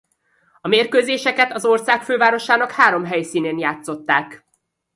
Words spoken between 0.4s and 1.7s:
A mérkőzéseket az